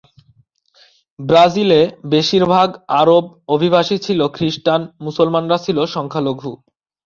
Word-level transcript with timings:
ব্রাজিলে 1.19 1.79
বেশিরভাগ 2.05 2.67
আরব 3.01 3.23
অভিবাসী 3.47 3.97
ছিল 3.97 4.19
খ্রিস্টান, 4.35 4.81
মুসলমানরা 5.05 5.57
ছিল 5.65 5.77
সংখ্যালঘু। 5.95 6.51